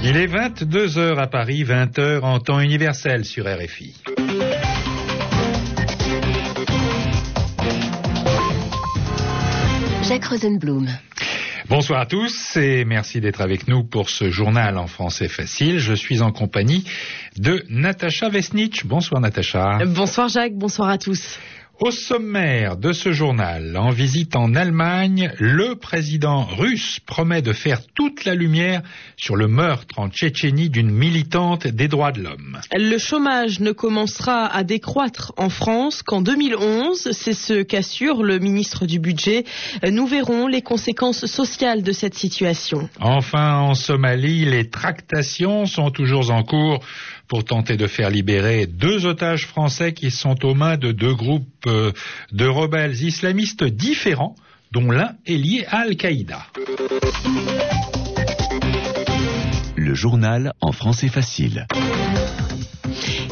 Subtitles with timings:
[0.00, 3.96] Il est 22h à Paris, 20h en temps universel sur RFI.
[10.04, 10.86] Jacques Rosenblum.
[11.68, 15.80] Bonsoir à tous et merci d'être avec nous pour ce journal en français facile.
[15.80, 16.84] Je suis en compagnie
[17.36, 18.86] de Natacha Vesnitch.
[18.86, 19.80] Bonsoir Natacha.
[19.84, 21.38] Bonsoir Jacques, bonsoir à tous.
[21.80, 27.82] Au sommaire de ce journal, en visite en Allemagne, le président russe promet de faire
[27.94, 28.82] toute la lumière
[29.16, 32.58] sur le meurtre en Tchétchénie d'une militante des droits de l'homme.
[32.74, 38.84] Le chômage ne commencera à décroître en France qu'en 2011, c'est ce qu'assure le ministre
[38.84, 39.44] du Budget.
[39.88, 42.88] Nous verrons les conséquences sociales de cette situation.
[42.98, 46.80] Enfin, en Somalie, les tractations sont toujours en cours
[47.28, 51.67] pour tenter de faire libérer deux otages français qui sont aux mains de deux groupes
[52.32, 54.34] de rebelles islamistes différents,
[54.72, 56.46] dont l'un est lié à Al-Qaïda.
[59.76, 61.66] Le journal en français facile.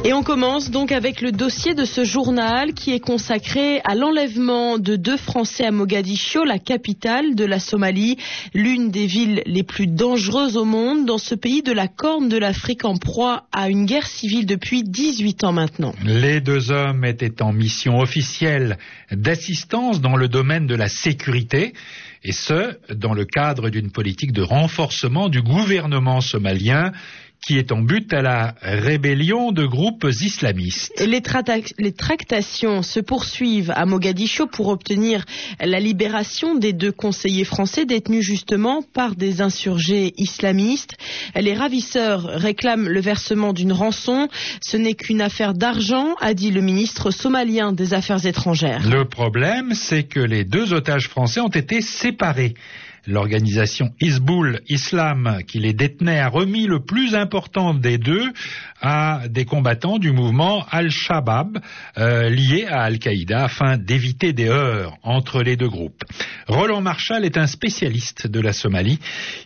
[0.07, 4.79] Et on commence donc avec le dossier de ce journal qui est consacré à l'enlèvement
[4.79, 8.17] de deux Français à Mogadiscio, la capitale de la Somalie,
[8.55, 12.39] l'une des villes les plus dangereuses au monde, dans ce pays de la Corne de
[12.39, 15.93] l'Afrique en proie à une guerre civile depuis 18 ans maintenant.
[16.05, 18.79] Les deux hommes étaient en mission officielle
[19.11, 21.73] d'assistance dans le domaine de la sécurité
[22.23, 26.93] et ce, dans le cadre d'une politique de renforcement du gouvernement somalien
[27.45, 30.93] qui est en but à la rébellion de groupes islamistes.
[30.99, 31.23] Les,
[31.79, 35.25] les, tractations se poursuivent à Mogadiscio pour obtenir
[35.61, 40.97] la libération des deux conseillers français détenus justement par des insurgés islamistes.
[41.35, 44.29] Les ravisseurs réclament le versement d'une rançon.
[44.61, 48.89] Ce n'est qu'une affaire d'argent, a dit le ministre somalien des Affaires étrangères.
[48.89, 52.55] Le problème, c'est que les deux otages français ont été séparés.
[53.07, 58.25] L'organisation Hizbul Islam, qui les détenait, a remis le plus important des deux
[58.81, 61.59] à des combattants du mouvement Al-Shabaab
[61.99, 66.03] euh, lié à Al-Qaïda afin d'éviter des heurts entre les deux groupes.
[66.49, 68.99] Roland Marshall est un spécialiste de la Somalie.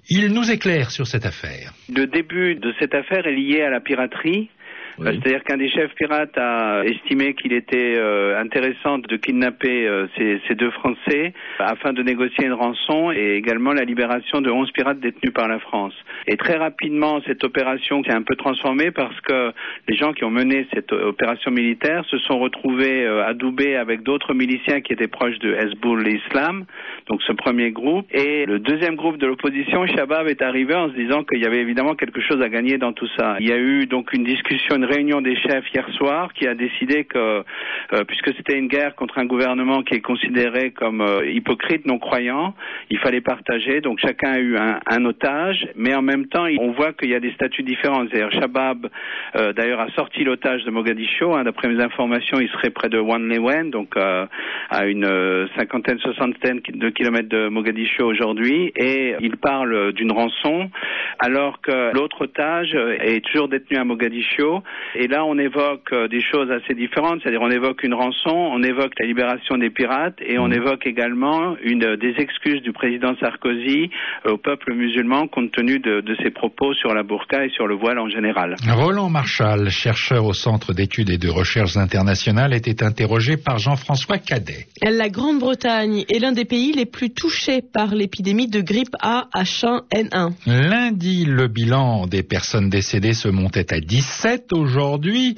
[0.09, 1.73] Il nous éclaire sur cette affaire.
[1.95, 4.51] Le début de cette affaire est lié à la piraterie
[4.99, 10.55] c'est-à-dire qu'un des chefs pirates a estimé qu'il était euh, intéressant de kidnapper euh, ces,
[10.55, 15.33] deux Français afin de négocier une rançon et également la libération de 11 pirates détenus
[15.33, 15.95] par la France.
[16.27, 19.53] Et très rapidement, cette opération s'est un peu transformée parce que
[19.89, 24.35] les gens qui ont mené cette opération militaire se sont retrouvés euh, adoubés avec d'autres
[24.35, 26.65] miliciens qui étaient proches de Hezbollah Islam,
[27.09, 28.07] donc ce premier groupe.
[28.13, 31.61] Et le deuxième groupe de l'opposition, Shabab, est arrivé en se disant qu'il y avait
[31.61, 33.37] évidemment quelque chose à gagner dans tout ça.
[33.41, 36.55] Il y a eu donc une discussion, une réunion des chefs hier soir qui a
[36.55, 37.45] décidé que,
[37.93, 41.99] euh, puisque c'était une guerre contre un gouvernement qui est considéré comme euh, hypocrite, non
[41.99, 42.55] croyant,
[42.89, 43.83] il fallait partager.
[43.83, 47.21] Donc chacun a eu un, otage, mais en même temps, on voit qu'il y a
[47.21, 48.07] des statuts différents.
[48.09, 48.89] C'est-à-dire Shabab,
[49.37, 51.35] euh, d'ailleurs, a sorti l'otage de Mogadiscio.
[51.35, 56.89] Hein, D'après mes informations, il serait près de Wanlewen, donc à une cinquantaine, soixantaine de
[56.91, 60.71] kilomètres de Mogadiscio aujourd'hui, et il parle d'une rançon,
[61.19, 64.63] alors que l'autre otage est toujours détenu à Mogadiscio
[64.95, 68.63] et là, on évoque euh, des choses assez différentes, c'est-à-dire on évoque une rançon, on
[68.63, 70.53] évoque la libération des pirates et on mmh.
[70.53, 73.91] évoque également une euh, des excuses du président Sarkozy
[74.27, 77.69] euh, au peuple musulman compte tenu de, de ses propos sur la burqa et sur
[77.69, 78.57] le voile en général.
[78.69, 84.67] Roland Marchal, chercheur au Centre d'études et de recherches internationales, était interrogé par Jean-François Cadet.
[84.83, 90.33] La Grande-Bretagne est l'un des pays les plus touchés par l'épidémie de grippe A H1N1.
[90.47, 95.37] Lundi, le bilan des personnes décédées se montait à 17 aujourd'hui aujourd'hui,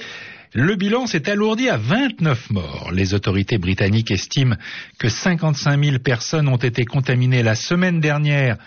[0.52, 2.90] le bilan s'est alourdi à 29 morts.
[2.92, 4.56] Les autorités britanniques estiment
[4.98, 8.58] que 55 000 personnes ont été contaminées la semaine dernière,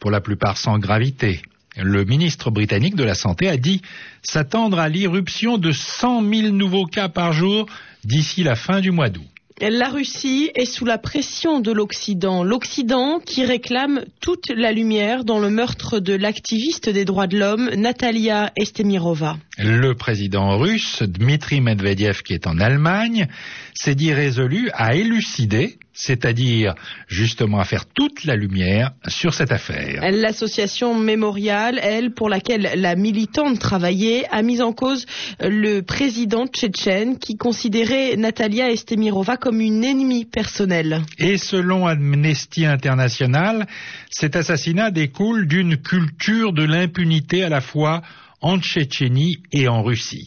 [0.00, 1.40] pour la plupart sans gravité.
[1.76, 3.80] Le ministre britannique de la Santé a dit
[4.22, 7.66] s'attendre à l'irruption de 100 000 nouveaux cas par jour
[8.04, 9.26] d'ici la fin du mois d'août.
[9.60, 12.42] La Russie est sous la pression de l'Occident.
[12.42, 17.68] L'Occident qui réclame toute la lumière dans le meurtre de l'activiste des droits de l'homme,
[17.76, 19.36] Natalia Estemirova.
[19.62, 23.28] Le président russe, Dmitri Medvedev, qui est en Allemagne,
[23.74, 26.74] s'est dit résolu à élucider c'est-à-dire
[27.08, 30.00] justement à faire toute la lumière sur cette affaire.
[30.10, 35.04] L'association Mémorial, elle, pour laquelle la militante travaillait, a mis en cause
[35.40, 41.02] le président tchétchène qui considérait Natalia Estemirova comme une ennemie personnelle.
[41.18, 43.66] Et selon Amnesty International,
[44.10, 48.00] cet assassinat découle d'une culture de l'impunité à la fois
[48.40, 50.26] en Tchétchénie et en Russie.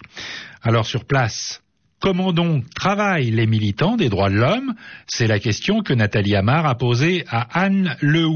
[0.61, 1.63] Alors sur place,
[2.03, 4.73] Comment donc travaillent les militants des droits de l'homme?
[5.07, 8.27] C'est la question que Nathalie Amar a posée à Anne Le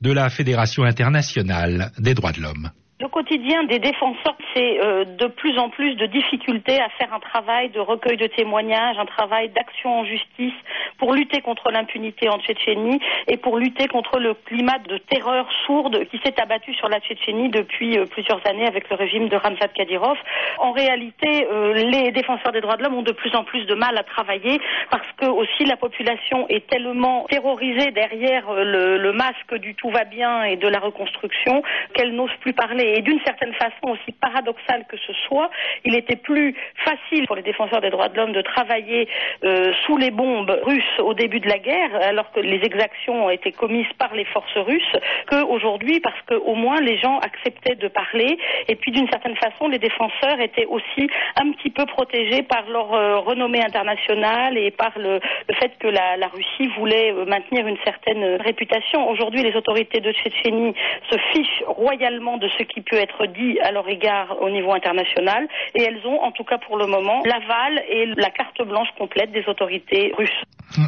[0.00, 2.70] de la Fédération internationale des droits de l'homme.
[3.00, 7.20] Le quotidien des défenseurs, c'est euh, de plus en plus de difficultés à faire un
[7.20, 10.58] travail de recueil de témoignages, un travail d'action en justice
[10.98, 12.98] pour lutter contre l'impunité en Tchétchénie
[13.28, 17.50] et pour lutter contre le climat de terreur sourde qui s'est abattu sur la Tchétchénie
[17.50, 20.18] depuis euh, plusieurs années avec le régime de Ramzan Kadyrov.
[20.58, 23.74] En réalité, euh, les défenseurs des droits de l'homme ont de plus en plus de
[23.76, 24.60] mal à travailler
[24.90, 30.42] parce que aussi la population est tellement terrorisée derrière le masque du tout va bien
[30.42, 31.62] et de la reconstruction
[31.94, 35.50] qu'elle n'ose plus parler et d'une certaine façon aussi paradoxal que ce soit,
[35.84, 36.54] il était plus
[36.84, 39.08] facile pour les défenseurs des droits de l'homme de travailler
[39.44, 43.30] euh, sous les bombes russes au début de la guerre, alors que les exactions ont
[43.30, 44.96] été commises par les forces russes,
[45.30, 48.38] qu'aujourd'hui, parce qu'au moins les gens acceptaient de parler,
[48.68, 52.92] et puis d'une certaine façon, les défenseurs étaient aussi un petit peu protégés par leur
[52.94, 55.20] euh, renommée internationale et par le,
[55.58, 59.08] fait que la, la, Russie voulait euh, maintenir une certaine réputation.
[59.08, 60.74] Aujourd'hui, les autorités de Tchétchénie
[61.10, 65.48] se fichent royalement de ce qui peut être dit à leur égard au niveau international
[65.74, 69.32] et elles ont, en tout cas pour le moment, l'aval et la carte blanche complète
[69.32, 70.42] des autorités russes.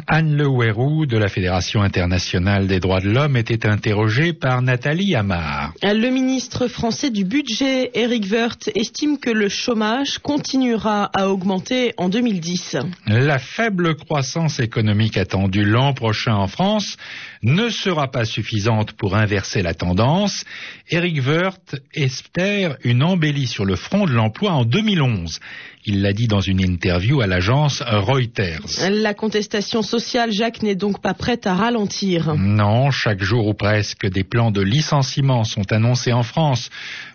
[0.07, 5.73] Anne Le de la Fédération internationale des droits de l'homme était interrogée par Nathalie Amar.
[5.81, 12.09] Le ministre français du budget, Eric Woerth, estime que le chômage continuera à augmenter en
[12.09, 12.77] 2010.
[13.07, 16.97] La faible croissance économique attendue l'an prochain en France
[17.43, 20.45] ne sera pas suffisante pour inverser la tendance.
[20.89, 25.39] Eric Woerth espère une embellie sur le front de l'emploi en 2011.
[25.85, 28.67] Il l'a dit dans une interview à l'agence Reuters.
[28.91, 32.35] La contestation sociale, Jacques, n'est donc pas prête à ralentir.
[32.35, 36.69] Non, chaque jour ou presque, des plans de licenciement sont annoncés en France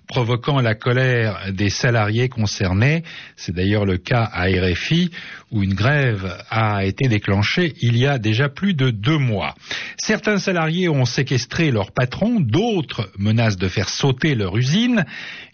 [0.06, 3.02] provoquant la colère des salariés concernés.
[3.36, 5.10] C'est d'ailleurs le cas à RFI
[5.50, 9.54] où une grève a été déclenchée il y a déjà plus de deux mois.
[9.96, 15.04] Certains salariés ont séquestré leur patron, d'autres menacent de faire sauter leur usine.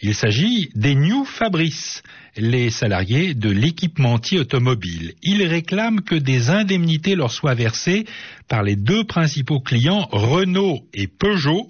[0.00, 2.02] Il s'agit des New Fabrice
[2.36, 5.14] les salariés de l'équipementier automobile.
[5.22, 8.06] Ils réclament que des indemnités leur soient versées
[8.48, 11.68] par les deux principaux clients, Renault et Peugeot.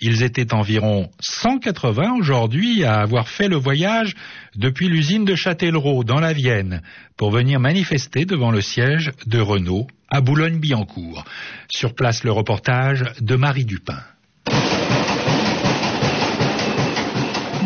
[0.00, 4.14] Ils étaient environ 180 aujourd'hui à avoir fait le voyage
[4.54, 6.82] depuis l'usine de Châtellerault dans la Vienne
[7.16, 11.24] pour venir manifester devant le siège de Renault à Boulogne-Billancourt.
[11.68, 14.02] Sur place le reportage de Marie Dupin.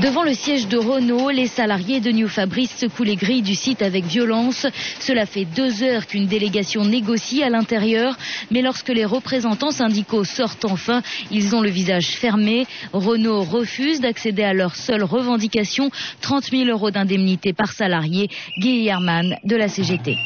[0.03, 3.83] Devant le siège de Renault, les salariés de New Fabrice secouent les grilles du site
[3.83, 4.67] avec violence.
[4.99, 8.19] Cela fait deux heures qu'une délégation négocie à l'intérieur,
[8.51, 12.67] mais lorsque les représentants syndicaux sortent enfin, ils ont le visage fermé.
[12.93, 15.89] Renault refuse d'accéder à leur seule revendication,
[16.21, 18.29] 30 000 euros d'indemnité par salarié.
[18.59, 20.17] Guy Herman de la CGT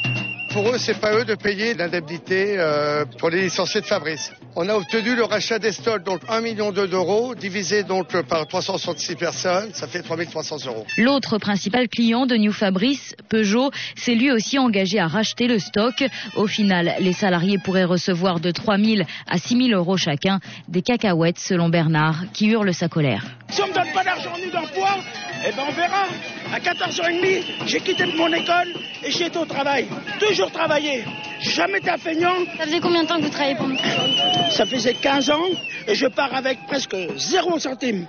[0.57, 4.33] pour eux, c'est pas eux de payer l'indemnité euh, pour les licenciés de Fabrice.
[4.55, 9.17] On a obtenu le rachat des stocks, donc 1 million d'euros, divisé donc par 366
[9.17, 10.87] personnes, ça fait 3300 euros.
[10.97, 16.03] L'autre principal client de New Fabrice, Peugeot, s'est lui aussi engagé à racheter le stock.
[16.37, 20.81] Au final, les salariés pourraient recevoir de 3 000 à 6 000 euros chacun, des
[20.81, 23.25] cacahuètes selon Bernard, qui hurle sa colère.
[23.51, 24.89] Si on me donne pas d'argent ni d'emploi,
[25.47, 26.07] eh ben on verra.
[26.55, 28.73] À 14h30, j'ai quitté mon école
[29.07, 29.87] et j'ai été au travail.
[30.19, 31.05] Toujours travaillé.
[31.41, 32.35] Jamais été feignant.
[32.59, 33.79] Ça faisait combien de temps que vous travaillez pour nous
[34.51, 35.45] Ça faisait 15 ans
[35.87, 38.07] et je pars avec presque zéro centime.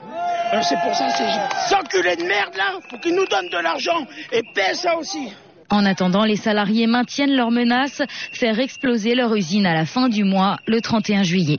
[0.51, 4.07] Alors c'est pour ça, ces enculés de merde là, pour qu'ils nous donnent de l'argent
[4.31, 5.29] et paient ça aussi.
[5.69, 8.01] En attendant, les salariés maintiennent leurs menaces,
[8.31, 11.57] faire exploser leur usine à la fin du mois, le 31 juillet.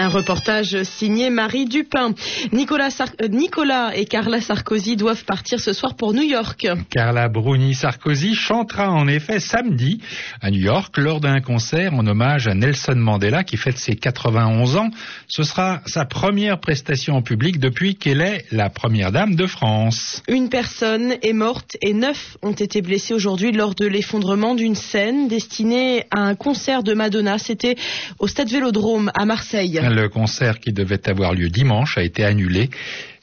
[0.00, 2.14] Un reportage signé Marie Dupin.
[2.52, 2.90] Nicolas,
[3.20, 6.68] euh, Nicolas, et Carla Sarkozy doivent partir ce soir pour New York.
[6.88, 10.00] Carla Bruni Sarkozy chantera en effet samedi
[10.40, 14.76] à New York lors d'un concert en hommage à Nelson Mandela qui fête ses 91
[14.76, 14.90] ans.
[15.26, 20.22] Ce sera sa première prestation en public depuis qu'elle est la première dame de France.
[20.28, 25.26] Une personne est morte et neuf ont été blessés aujourd'hui lors de l'effondrement d'une scène
[25.26, 27.38] destinée à un concert de Madonna.
[27.38, 27.74] C'était
[28.20, 29.80] au Stade Vélodrome à Marseille.
[29.88, 32.68] Le concert qui devait avoir lieu dimanche a été annulé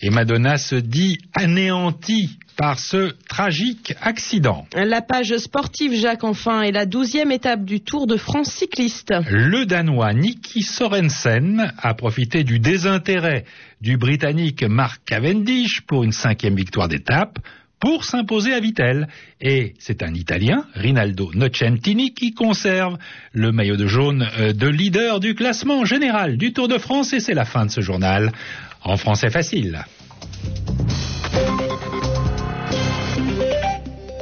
[0.01, 4.65] et Madonna se dit anéantie par ce tragique accident.
[4.74, 9.13] La page sportive, Jacques, enfin, est la douzième étape du Tour de France cycliste.
[9.29, 13.45] Le Danois Niki Sorensen a profité du désintérêt
[13.81, 17.39] du Britannique Mark Cavendish pour une cinquième victoire d'étape
[17.79, 19.08] pour s'imposer à Vittel.
[19.41, 22.98] Et c'est un Italien, Rinaldo Nocentini, qui conserve
[23.34, 27.13] le maillot de jaune euh, de leader du classement général du Tour de France.
[27.13, 28.32] Et c'est la fin de ce journal
[28.84, 29.86] en français facile.